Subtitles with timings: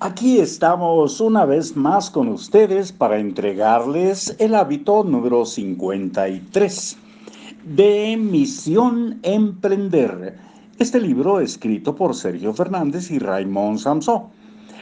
[0.00, 6.98] Aquí estamos una vez más con ustedes para entregarles el hábito número 53
[7.64, 10.36] de Misión Emprender.
[10.78, 14.24] Este libro escrito por Sergio Fernández y Raymond Samson.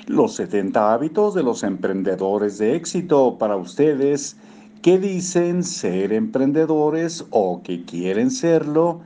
[0.09, 4.37] Los 70 hábitos de los emprendedores de éxito para ustedes
[4.83, 9.01] que dicen ser emprendedores o que quieren serlo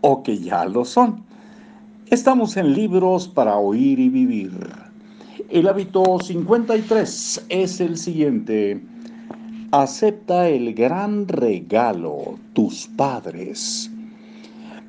[0.00, 1.24] o que ya lo son.
[2.06, 4.83] Estamos en libros para oír y vivir.
[5.50, 8.80] El hábito 53 es el siguiente.
[9.72, 13.90] Acepta el gran regalo, tus padres.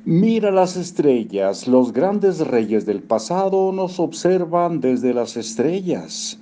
[0.06, 6.38] Mira las estrellas, los grandes reyes del pasado nos observan desde las estrellas.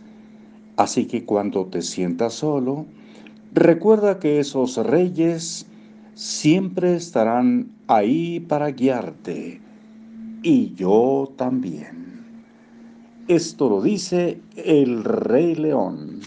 [0.76, 2.86] Así que cuando te sientas solo,
[3.52, 5.66] recuerda que esos reyes
[6.14, 9.60] siempre estarán ahí para guiarte
[10.42, 12.03] y yo también.
[13.28, 16.20] Esto lo dice el Rey León.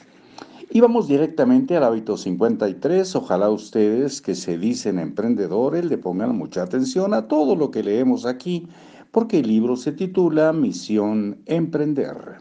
[0.72, 3.16] Y vamos directamente al hábito 53.
[3.16, 8.26] Ojalá ustedes que se dicen emprendedores le pongan mucha atención a todo lo que leemos
[8.26, 8.68] aquí,
[9.12, 12.40] porque el libro se titula Misión Emprender.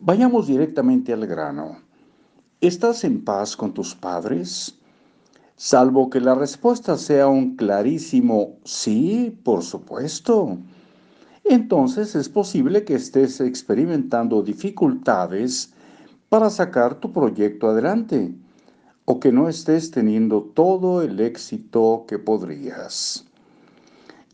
[0.00, 1.78] Vayamos directamente al grano.
[2.60, 4.76] ¿Estás en paz con tus padres?
[5.54, 10.58] Salvo que la respuesta sea un clarísimo sí, por supuesto.
[11.44, 15.72] Entonces es posible que estés experimentando dificultades
[16.28, 18.34] para sacar tu proyecto adelante
[19.04, 23.26] o que no estés teniendo todo el éxito que podrías.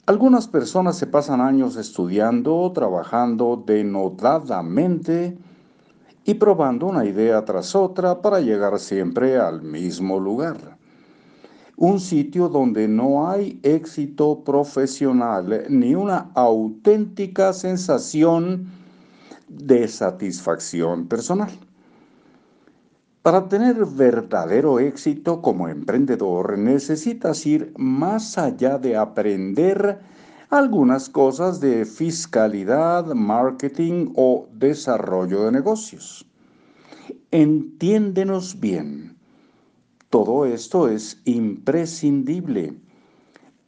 [0.06, 5.37] Algunas personas se pasan años estudiando, trabajando denodadamente
[6.25, 10.78] y probando una idea tras otra para llegar siempre al mismo lugar
[11.79, 18.67] un sitio donde no hay éxito profesional ni una auténtica sensación
[19.48, 21.53] de satisfacción personal.
[23.23, 30.00] Para tener verdadero éxito como emprendedor necesitas ir más allá de aprender
[30.50, 36.27] algunas cosas de fiscalidad, marketing o desarrollo de negocios.
[37.31, 39.18] Entiéndenos bien.
[40.11, 42.75] Todo esto es imprescindible.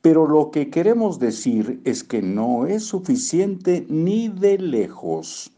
[0.01, 5.53] Pero lo que queremos decir es que no es suficiente ni de lejos.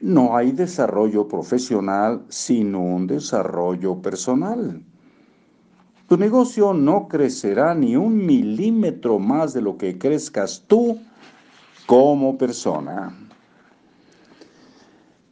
[0.00, 4.82] No hay desarrollo profesional sin un desarrollo personal.
[6.08, 10.98] Tu negocio no crecerá ni un milímetro más de lo que crezcas tú
[11.86, 13.14] como persona.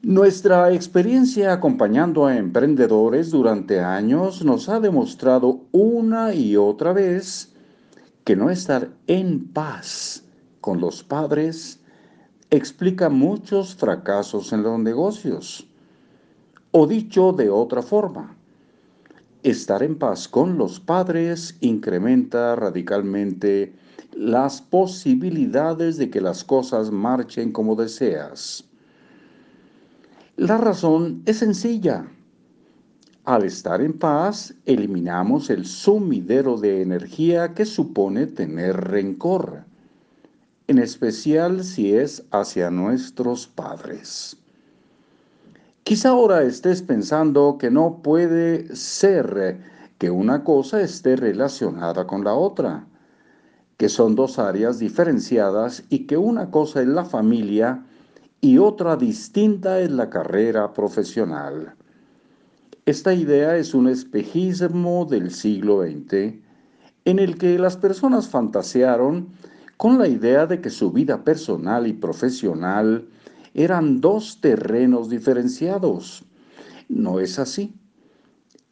[0.02, 7.52] Nuestra experiencia acompañando a emprendedores durante años nos ha demostrado una y otra vez
[8.24, 10.24] que no estar en paz
[10.62, 11.80] con los padres
[12.48, 15.68] explica muchos fracasos en los negocios.
[16.70, 18.34] O dicho de otra forma,
[19.42, 23.74] estar en paz con los padres incrementa radicalmente
[24.14, 28.69] las posibilidades de que las cosas marchen como deseas.
[30.40, 32.06] La razón es sencilla.
[33.26, 39.64] Al estar en paz, eliminamos el sumidero de energía que supone tener rencor,
[40.66, 44.38] en especial si es hacia nuestros padres.
[45.82, 49.60] Quizá ahora estés pensando que no puede ser
[49.98, 52.86] que una cosa esté relacionada con la otra,
[53.76, 57.84] que son dos áreas diferenciadas y que una cosa es la familia
[58.40, 61.74] y otra distinta es la carrera profesional.
[62.86, 66.34] Esta idea es un espejismo del siglo XX
[67.04, 69.28] en el que las personas fantasearon
[69.76, 73.08] con la idea de que su vida personal y profesional
[73.54, 76.24] eran dos terrenos diferenciados.
[76.88, 77.74] No es así.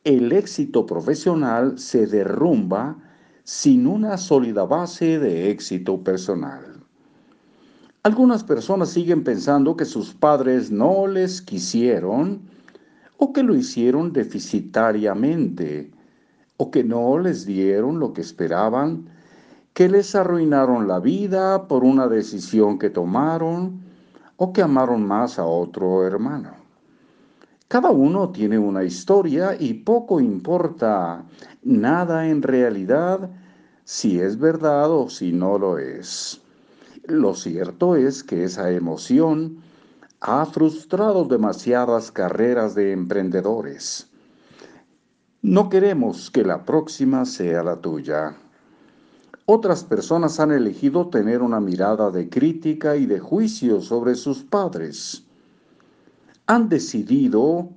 [0.04, 2.96] El éxito profesional se derrumba
[3.44, 6.77] sin una sólida base de éxito personal.
[8.08, 12.40] Algunas personas siguen pensando que sus padres no les quisieron
[13.18, 15.90] o que lo hicieron deficitariamente
[16.56, 19.10] o que no les dieron lo que esperaban,
[19.74, 23.82] que les arruinaron la vida por una decisión que tomaron
[24.38, 26.52] o que amaron más a otro hermano.
[27.68, 31.26] Cada uno tiene una historia y poco importa
[31.62, 33.28] nada en realidad
[33.84, 36.40] si es verdad o si no lo es.
[37.08, 39.62] Lo cierto es que esa emoción
[40.20, 44.08] ha frustrado demasiadas carreras de emprendedores.
[45.40, 48.36] No queremos que la próxima sea la tuya.
[49.46, 55.24] Otras personas han elegido tener una mirada de crítica y de juicio sobre sus padres.
[56.44, 57.70] han decidido,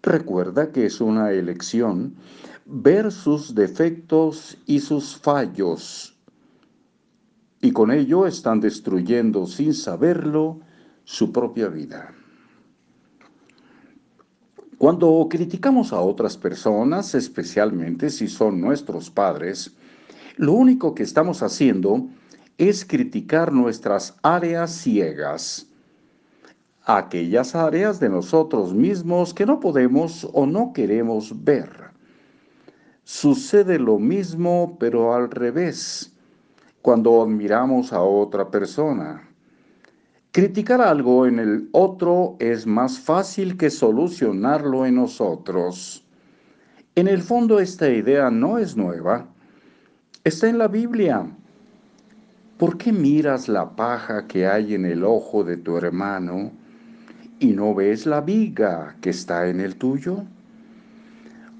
[0.00, 2.14] recuerda que es una elección,
[2.66, 6.19] ver sus defectos y sus fallos.
[7.60, 10.60] Y con ello están destruyendo sin saberlo
[11.04, 12.14] su propia vida.
[14.78, 19.76] Cuando criticamos a otras personas, especialmente si son nuestros padres,
[20.36, 22.08] lo único que estamos haciendo
[22.56, 25.66] es criticar nuestras áreas ciegas,
[26.84, 31.90] aquellas áreas de nosotros mismos que no podemos o no queremos ver.
[33.04, 36.09] Sucede lo mismo, pero al revés,
[36.82, 39.28] cuando admiramos a otra persona.
[40.32, 46.06] Criticar algo en el otro es más fácil que solucionarlo en nosotros.
[46.94, 49.26] En el fondo esta idea no es nueva.
[50.22, 51.26] Está en la Biblia.
[52.58, 56.52] ¿Por qué miras la paja que hay en el ojo de tu hermano
[57.38, 60.24] y no ves la viga que está en el tuyo?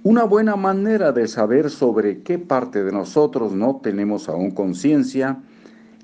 [0.03, 5.43] Una buena manera de saber sobre qué parte de nosotros no tenemos aún conciencia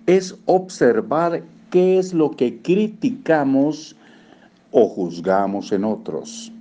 [0.04, 3.96] es observar qué es lo que criticamos
[4.70, 6.52] o juzgamos en otros.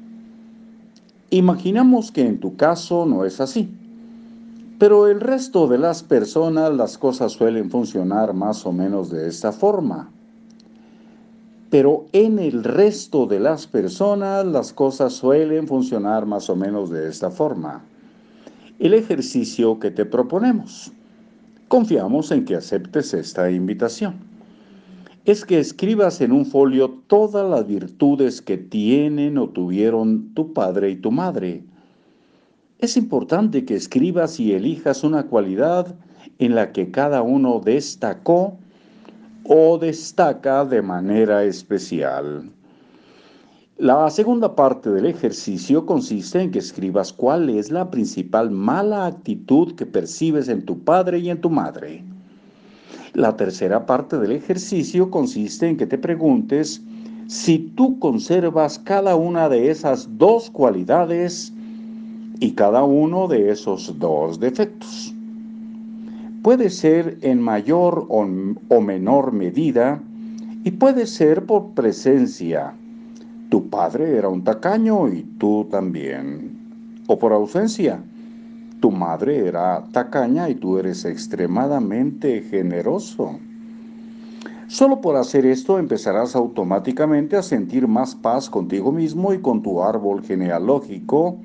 [1.30, 3.70] Imaginamos que en tu caso no es así,
[4.80, 9.52] pero el resto de las personas las cosas suelen funcionar más o menos de esta
[9.52, 10.10] forma.
[11.70, 17.10] Pero en el resto de las personas las cosas suelen funcionar más o menos de
[17.10, 17.84] esta forma.
[18.80, 20.92] El ejercicio que te proponemos.
[21.68, 24.36] Confiamos en que aceptes esta invitación
[25.26, 30.92] es que escribas en un folio todas las virtudes que tienen o tuvieron tu padre
[30.92, 31.64] y tu madre.
[32.78, 35.96] Es importante que escribas y elijas una cualidad
[36.38, 38.60] en la que cada uno destacó
[39.48, 42.50] o destaca de manera especial.
[43.78, 49.76] La segunda parte del ejercicio consiste en que escribas cuál es la principal mala actitud
[49.76, 52.04] que percibes en tu padre y en tu madre.
[53.14, 56.82] La tercera parte del ejercicio consiste en que te preguntes
[57.28, 61.52] si tú conservas cada una de esas dos cualidades
[62.40, 65.15] y cada uno de esos dos defectos.
[66.46, 70.00] Puede ser en mayor o, menor medida
[70.64, 72.76] y puede ser por presencia.
[73.50, 76.56] Tu padre era un tacaño y tú también.
[77.08, 78.00] O por ausencia
[78.80, 83.40] tu madre era tacaña y tú eres extremadamente generoso.
[84.68, 89.82] Solo por hacer esto empezarás automáticamente a sentir más paz contigo mismo y con tu
[89.82, 91.40] árbol genealógico,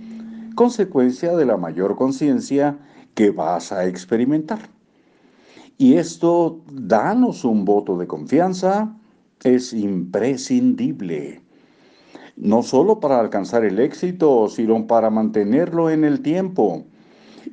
[0.54, 2.76] consecuencia de la mayor conciencia
[3.14, 4.79] que vas a experimentar.
[5.80, 8.94] Y esto, danos un voto de confianza,
[9.42, 11.40] es imprescindible.
[12.36, 16.84] No solo para alcanzar el éxito, sino para mantenerlo en el tiempo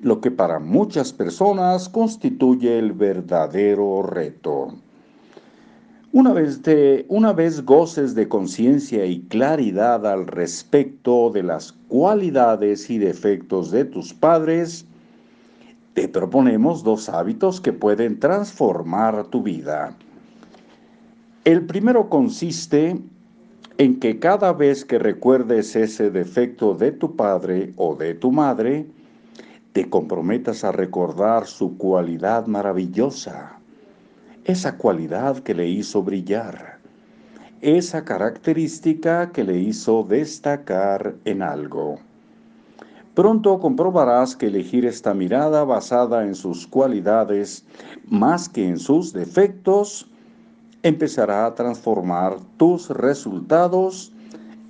[0.02, 4.74] lo que para muchas personas constituye el verdadero reto.
[6.12, 12.90] Una vez, de, una vez goces de conciencia y claridad al respecto de las cualidades
[12.90, 14.86] y defectos de tus padres,
[15.98, 19.96] te proponemos dos hábitos que pueden transformar tu vida.
[21.44, 23.00] El primero consiste
[23.80, 28.86] en que cada vez que recuerdes ese defecto de tu padre o de tu madre,
[29.74, 33.58] te comprometas a recordar su cualidad maravillosa,
[34.46, 36.78] esa cualidad que le hizo brillar,
[37.62, 41.98] esa característica que le hizo destacar en algo.
[43.18, 47.66] Pronto comprobarás que elegir esta mirada basada en sus cualidades
[48.08, 50.08] más que en sus defectos
[50.84, 54.14] empezará a transformar tus resultados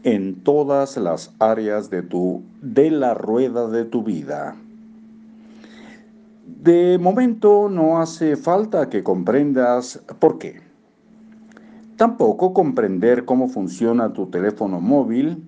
[0.03, 4.55] en todas las áreas de tu de la rueda de tu vida.
[6.45, 10.61] De momento no hace falta que comprendas por qué.
[11.97, 15.43] Tampoco comprender cómo funciona tu teléfono móvil,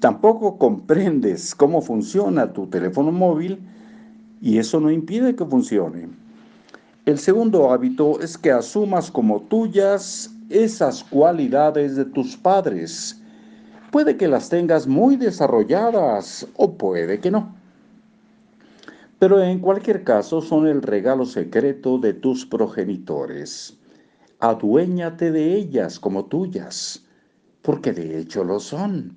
[0.00, 3.58] tampoco comprendes cómo funciona tu teléfono móvil
[4.40, 6.08] y eso no impide que funcione.
[7.06, 13.20] El segundo hábito es que asumas como tuyas esas cualidades de tus padres.
[13.90, 17.58] Puede que las tengas muy desarrolladas o puede que no
[19.18, 23.76] pero en cualquier caso son el regalo secreto de tus progenitores.
[24.38, 27.04] Aduéñate de ellas como tuyas,
[27.62, 29.16] porque de hecho lo son.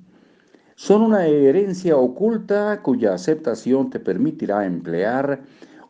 [0.81, 5.43] Son una herencia oculta cuya aceptación te permitirá emplear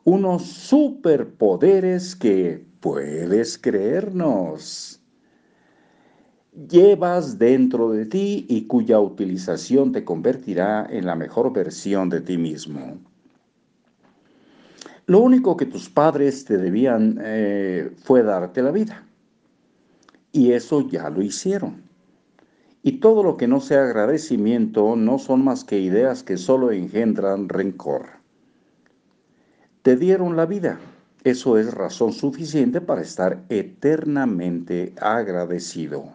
[0.03, 4.99] unos superpoderes que puedes creernos.
[6.67, 12.37] llevas dentro de ti y cuya utilización te convertirá en la mejor versión de ti
[12.37, 12.99] mismo.
[15.05, 19.05] Lo único que tus padres te debían eh, fue darte la vida.
[20.33, 21.90] Y eso ya lo hicieron.
[22.83, 27.47] Y todo lo que no sea agradecimiento no son más que ideas que solo engendran
[27.47, 28.05] rencor.
[29.83, 30.79] Te dieron la vida.
[31.23, 36.05] Eso es razón suficiente para estar eternamente agradecido.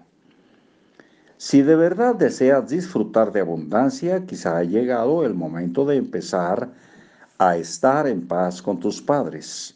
[1.36, 6.70] Si de verdad deseas disfrutar de abundancia, quizá ha llegado el momento de empezar
[7.38, 9.75] a estar en paz con tus padres.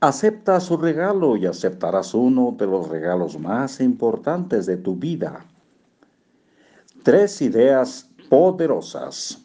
[0.00, 5.44] Acepta su regalo y aceptarás uno de los regalos más importantes de tu vida.
[7.02, 9.44] Tres ideas poderosas.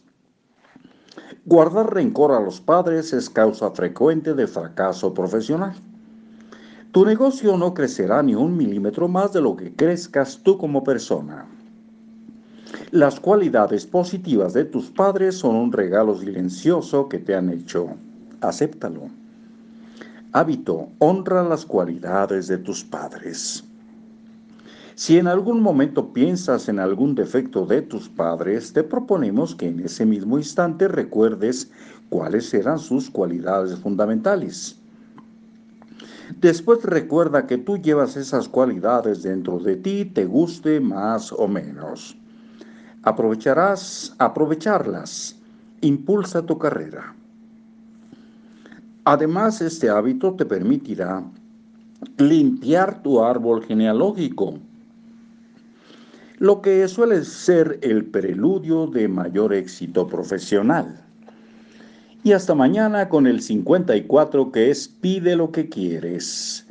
[1.43, 5.73] Guardar rencor a los padres es causa frecuente de fracaso profesional.
[6.91, 11.47] Tu negocio no crecerá ni un milímetro más de lo que crezcas tú como persona.
[12.91, 17.87] Las cualidades positivas de tus padres son un regalo silencioso que te han hecho.
[18.39, 19.22] Acéptalo.
[20.35, 23.63] Hábito, honra las cualidades de tus padres.
[24.95, 29.81] Si en algún momento piensas en algún defecto de tus padres, te proponemos que en
[29.81, 31.69] ese mismo instante recuerdes
[32.09, 34.79] cuáles eran sus cualidades fundamentales.
[36.41, 42.17] Después recuerda que tú llevas esas cualidades dentro de ti, te guste más o menos.
[43.03, 45.35] Aprovecharás, aprovecharlas.
[45.81, 47.13] Impulsa tu carrera.
[49.05, 51.23] Además, este hábito te permitirá
[52.17, 54.59] limpiar tu árbol genealógico,
[56.39, 61.01] lo que suele ser el preludio de mayor éxito profesional.
[62.23, 66.65] Y hasta mañana con el 54 que es pide lo que quieres.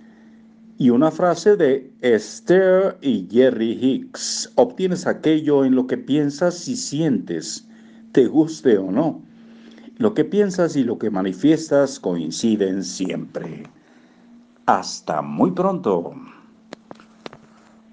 [0.79, 4.51] Y una frase de Esther y Jerry Hicks.
[4.55, 7.69] Obtienes aquello en lo que piensas y sientes,
[8.13, 9.21] te guste o no.
[9.99, 13.65] Lo que piensas y lo que manifiestas coinciden siempre.
[14.67, 16.13] Hasta muy pronto.